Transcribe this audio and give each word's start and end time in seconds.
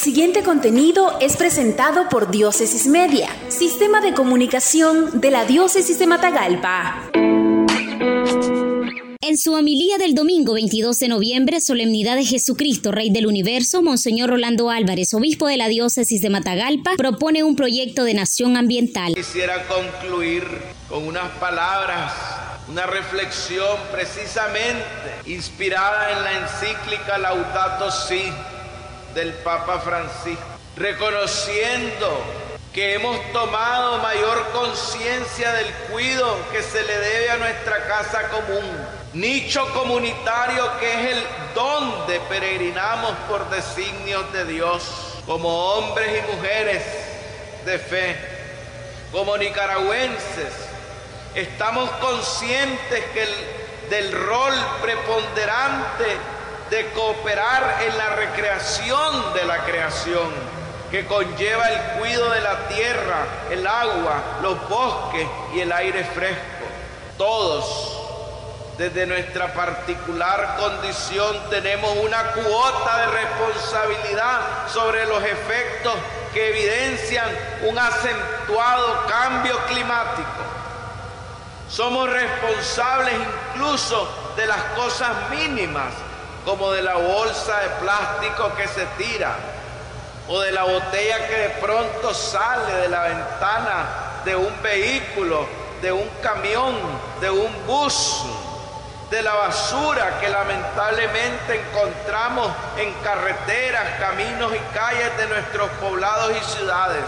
siguiente 0.00 0.42
contenido 0.42 1.18
es 1.20 1.36
presentado 1.36 2.08
por 2.08 2.30
Diócesis 2.30 2.86
Media, 2.86 3.28
Sistema 3.48 4.00
de 4.00 4.14
Comunicación 4.14 5.20
de 5.20 5.30
la 5.30 5.44
Diócesis 5.44 5.98
de 5.98 6.06
Matagalpa. 6.06 7.10
En 9.20 9.36
su 9.36 9.52
homilía 9.52 9.98
del 9.98 10.14
domingo 10.14 10.54
22 10.54 10.98
de 10.98 11.08
noviembre, 11.08 11.60
Solemnidad 11.60 12.16
de 12.16 12.24
Jesucristo, 12.24 12.92
Rey 12.92 13.10
del 13.10 13.26
Universo, 13.26 13.82
Monseñor 13.82 14.30
Rolando 14.30 14.70
Álvarez, 14.70 15.12
obispo 15.12 15.46
de 15.48 15.58
la 15.58 15.68
diócesis 15.68 16.22
de 16.22 16.30
Matagalpa, 16.30 16.92
propone 16.96 17.44
un 17.44 17.54
proyecto 17.54 18.04
de 18.04 18.14
nación 18.14 18.56
ambiental. 18.56 19.14
Quisiera 19.14 19.68
concluir 19.68 20.44
con 20.88 21.06
unas 21.06 21.28
palabras, 21.32 22.14
una 22.68 22.86
reflexión 22.86 23.76
precisamente 23.92 24.82
inspirada 25.26 26.10
en 26.12 26.24
la 26.24 26.32
encíclica 26.38 27.18
Laudato 27.18 27.90
Si 27.90 28.22
del 29.14 29.32
Papa 29.34 29.80
Francisco, 29.80 30.44
reconociendo 30.76 32.22
que 32.72 32.94
hemos 32.94 33.20
tomado 33.32 33.98
mayor 33.98 34.48
conciencia 34.52 35.52
del 35.52 35.66
cuidado 35.90 36.36
que 36.52 36.62
se 36.62 36.82
le 36.84 36.98
debe 36.98 37.30
a 37.30 37.36
nuestra 37.38 37.86
casa 37.86 38.28
común, 38.28 38.64
nicho 39.12 39.66
comunitario 39.74 40.78
que 40.78 40.92
es 40.92 41.16
el 41.16 41.24
donde 41.54 42.20
peregrinamos 42.28 43.12
por 43.28 43.50
designios 43.50 44.32
de 44.32 44.44
Dios, 44.44 44.82
como 45.26 45.74
hombres 45.74 46.22
y 46.22 46.36
mujeres 46.36 46.82
de 47.64 47.78
fe, 47.78 48.16
como 49.10 49.36
nicaragüenses, 49.36 50.52
estamos 51.34 51.90
conscientes 51.92 53.04
del 53.90 54.12
rol 54.12 54.54
preponderante 54.80 56.16
de 56.70 56.88
cooperar 56.92 57.82
en 57.82 57.98
la 57.98 58.10
recreación 58.10 59.34
de 59.34 59.44
la 59.44 59.64
creación, 59.64 60.30
que 60.90 61.04
conlleva 61.04 61.68
el 61.68 61.98
cuidado 61.98 62.30
de 62.30 62.40
la 62.40 62.68
tierra, 62.68 63.26
el 63.50 63.66
agua, 63.66 64.38
los 64.40 64.68
bosques 64.68 65.26
y 65.52 65.60
el 65.60 65.72
aire 65.72 66.04
fresco. 66.04 66.64
Todos, 67.18 67.98
desde 68.78 69.04
nuestra 69.06 69.52
particular 69.52 70.56
condición, 70.58 71.36
tenemos 71.50 71.96
una 71.98 72.22
cuota 72.32 72.98
de 72.98 73.06
responsabilidad 73.06 74.40
sobre 74.68 75.06
los 75.06 75.22
efectos 75.24 75.94
que 76.32 76.48
evidencian 76.50 77.28
un 77.62 77.78
acentuado 77.78 79.06
cambio 79.08 79.58
climático. 79.66 80.28
Somos 81.68 82.08
responsables 82.10 83.14
incluso 83.54 84.08
de 84.36 84.46
las 84.46 84.62
cosas 84.76 85.10
mínimas 85.30 85.92
como 86.44 86.72
de 86.72 86.82
la 86.82 86.94
bolsa 86.94 87.60
de 87.60 87.68
plástico 87.80 88.52
que 88.56 88.66
se 88.68 88.86
tira 88.98 89.34
o 90.28 90.40
de 90.40 90.52
la 90.52 90.64
botella 90.64 91.26
que 91.26 91.36
de 91.36 91.48
pronto 91.60 92.14
sale 92.14 92.72
de 92.74 92.88
la 92.88 93.02
ventana 93.02 93.84
de 94.24 94.36
un 94.36 94.62
vehículo, 94.62 95.46
de 95.82 95.92
un 95.92 96.08
camión, 96.22 96.76
de 97.20 97.30
un 97.30 97.66
bus, 97.66 98.22
de 99.10 99.22
la 99.22 99.34
basura 99.34 100.20
que 100.20 100.28
lamentablemente 100.28 101.60
encontramos 101.66 102.48
en 102.76 102.92
carreteras, 103.02 103.98
caminos 103.98 104.52
y 104.54 104.74
calles 104.74 105.16
de 105.16 105.26
nuestros 105.26 105.68
poblados 105.80 106.30
y 106.30 106.56
ciudades. 106.56 107.04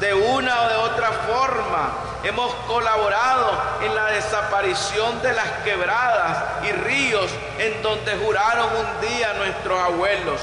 De 0.00 0.14
una 0.14 0.62
o 0.62 0.68
de 0.68 0.76
otra 0.76 1.10
forma 1.12 1.90
hemos 2.26 2.52
colaborado 2.66 3.52
en 3.82 3.94
la 3.94 4.06
desaparición 4.06 5.22
de 5.22 5.32
las 5.32 5.48
quebradas 5.64 6.64
y 6.64 6.72
ríos 6.72 7.30
en 7.58 7.80
donde 7.82 8.16
juraron 8.16 8.66
un 8.66 9.08
día 9.08 9.32
nuestros 9.34 9.78
abuelos, 9.78 10.40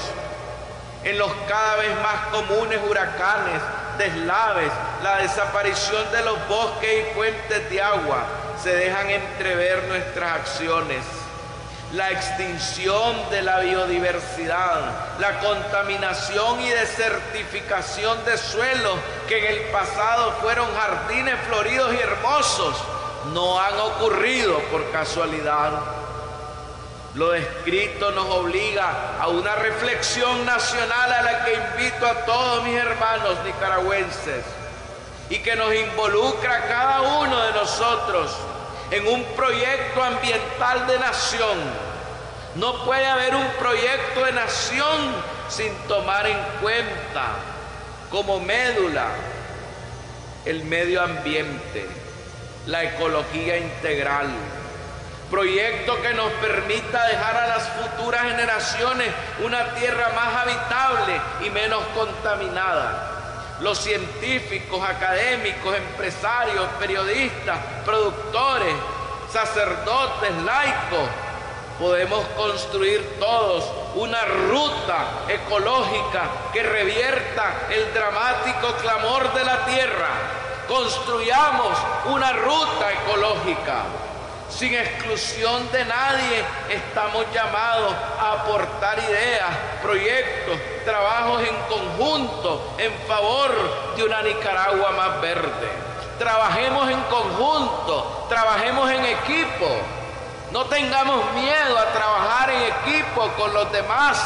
en 1.04 1.18
los 1.18 1.30
cada 1.46 1.76
vez 1.76 1.94
más 2.00 2.26
comunes 2.30 2.80
huracanes, 2.88 3.60
deslaves, 3.98 4.72
la 5.02 5.18
desaparición 5.18 6.10
de 6.10 6.22
los 6.22 6.48
bosques 6.48 7.06
y 7.06 7.14
fuentes 7.14 7.68
de 7.68 7.82
agua, 7.82 8.24
se 8.62 8.74
dejan 8.74 9.10
entrever 9.10 9.84
nuestras 9.84 10.40
acciones 10.40 11.04
la 11.94 12.10
extinción 12.10 13.30
de 13.30 13.42
la 13.42 13.60
biodiversidad, 13.60 15.18
la 15.20 15.38
contaminación 15.38 16.60
y 16.60 16.68
desertificación 16.68 18.24
de 18.24 18.36
suelos 18.36 18.98
que 19.28 19.38
en 19.38 19.56
el 19.56 19.70
pasado 19.70 20.32
fueron 20.40 20.66
jardines 20.74 21.38
floridos 21.46 21.94
y 21.94 21.98
hermosos, 21.98 22.76
no 23.32 23.60
han 23.60 23.78
ocurrido 23.78 24.58
por 24.70 24.90
casualidad. 24.90 25.72
Lo 27.14 27.30
descrito 27.30 28.10
nos 28.10 28.26
obliga 28.26 29.20
a 29.20 29.28
una 29.28 29.54
reflexión 29.54 30.44
nacional 30.44 31.12
a 31.12 31.22
la 31.22 31.44
que 31.44 31.54
invito 31.54 32.06
a 32.06 32.24
todos 32.24 32.64
mis 32.64 32.76
hermanos 32.76 33.36
nicaragüenses 33.44 34.44
y 35.30 35.38
que 35.38 35.54
nos 35.54 35.72
involucra 35.72 36.56
a 36.56 36.66
cada 36.66 37.02
uno 37.02 37.40
de 37.40 37.52
nosotros 37.52 38.36
en 38.90 39.06
un 39.06 39.24
proyecto 39.36 40.02
ambiental 40.02 40.86
de 40.88 40.98
nación. 40.98 41.83
No 42.56 42.84
puede 42.84 43.06
haber 43.06 43.34
un 43.34 43.46
proyecto 43.58 44.24
de 44.24 44.32
nación 44.32 45.14
sin 45.48 45.72
tomar 45.88 46.26
en 46.26 46.38
cuenta 46.60 47.26
como 48.10 48.38
médula 48.38 49.08
el 50.44 50.64
medio 50.64 51.02
ambiente, 51.02 51.88
la 52.66 52.84
ecología 52.84 53.56
integral. 53.56 54.28
Proyecto 55.30 56.00
que 56.00 56.14
nos 56.14 56.30
permita 56.34 57.08
dejar 57.08 57.36
a 57.36 57.48
las 57.48 57.68
futuras 57.70 58.22
generaciones 58.22 59.08
una 59.42 59.74
tierra 59.74 60.10
más 60.14 60.42
habitable 60.42 61.20
y 61.44 61.50
menos 61.50 61.82
contaminada 61.96 63.10
los 63.60 63.78
científicos, 63.78 64.82
académicos, 64.82 65.76
empresarios, 65.76 66.66
periodistas, 66.78 67.58
productores, 67.84 68.74
sacerdotes, 69.32 70.30
laicos, 70.44 71.08
podemos 71.78 72.24
construir 72.36 73.18
todos 73.18 73.64
una 73.94 74.24
ruta 74.24 75.06
ecológica 75.28 76.28
que 76.52 76.62
revierta 76.62 77.68
el 77.70 77.92
dramático 77.92 78.72
clamor 78.80 79.32
de 79.34 79.44
la 79.44 79.64
tierra. 79.64 80.08
Construyamos 80.68 81.76
una 82.06 82.32
ruta 82.32 82.92
ecológica 82.92 83.84
sin 84.48 84.72
exclusión 84.74 85.70
de 85.72 85.84
nadie, 85.84 86.44
estamos 86.70 87.26
llamados 87.32 87.92
a 88.20 88.32
aportar 88.32 88.98
ideas, 88.98 89.50
proyectos, 89.82 90.58
trabajos 90.84 91.42
en 91.42 91.56
conjunto 91.68 92.74
en 92.78 92.92
favor 93.08 93.50
de 93.96 94.04
una 94.04 94.22
Nicaragua 94.22 94.92
más 94.92 95.20
verde. 95.20 95.68
Trabajemos 96.18 96.88
en 96.88 97.00
conjunto, 97.02 98.26
trabajemos 98.28 98.90
en 98.90 99.04
equipo. 99.04 99.66
No 100.54 100.64
tengamos 100.66 101.32
miedo 101.32 101.76
a 101.76 101.92
trabajar 101.92 102.48
en 102.48 102.62
equipo 102.62 103.28
con 103.36 103.52
los 103.52 103.70
demás, 103.72 104.18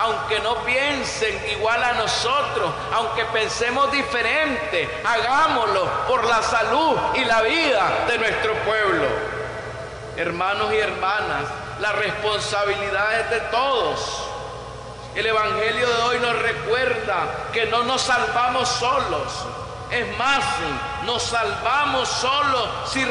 aunque 0.00 0.40
no 0.40 0.56
piensen 0.64 1.40
igual 1.52 1.82
a 1.82 1.94
nosotros, 1.94 2.70
aunque 2.92 3.24
pensemos 3.26 3.90
diferente, 3.90 4.90
hagámoslo 5.02 5.88
por 6.06 6.24
la 6.24 6.42
salud 6.42 6.98
y 7.14 7.24
la 7.24 7.40
vida 7.40 8.04
de 8.08 8.18
nuestro 8.18 8.52
pueblo 8.64 9.36
hermanos 10.16 10.72
y 10.72 10.78
hermanas, 10.78 11.44
la 11.80 11.92
responsabilidad 11.92 13.20
es 13.20 13.30
de 13.30 13.40
todos. 13.50 14.22
El 15.14 15.26
Evangelio 15.26 15.86
de 15.86 16.02
hoy 16.02 16.18
nos 16.20 16.38
recuerda 16.40 17.48
que 17.52 17.66
no 17.66 17.84
nos 17.84 18.02
salvamos 18.02 18.68
solos. 18.68 19.32
Es 19.90 20.18
más, 20.18 20.44
nos 21.04 21.22
salvamos 21.22 22.08
solos 22.08 22.68
si, 22.92 23.04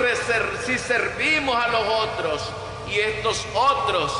si 0.65 0.77
servimos 0.77 1.55
a 1.55 1.67
los 1.69 1.87
otros. 1.87 2.41
Y 2.89 2.99
estos 2.99 3.45
otros 3.53 4.11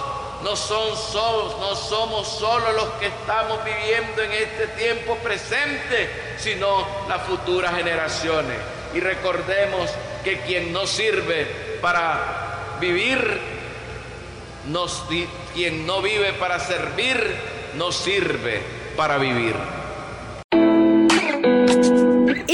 no, 0.43 0.55
son 0.55 0.95
solos, 0.95 1.57
no 1.59 1.75
somos 1.75 2.27
solo 2.27 2.71
los 2.73 2.87
que 2.99 3.07
estamos 3.07 3.59
viviendo 3.63 4.21
en 4.21 4.31
este 4.31 4.67
tiempo 4.69 5.15
presente, 5.17 6.09
sino 6.37 6.85
las 7.07 7.23
futuras 7.23 7.75
generaciones. 7.75 8.57
Y 8.93 8.99
recordemos 8.99 9.89
que 10.23 10.39
quien 10.41 10.71
no 10.71 10.87
sirve 10.87 11.45
para 11.81 12.77
vivir, 12.79 13.39
quien 15.53 15.85
no 15.85 16.01
vive 16.01 16.33
para 16.33 16.59
servir, 16.59 17.35
no 17.75 17.91
sirve 17.91 18.61
para 18.95 19.17
vivir. 19.17 19.55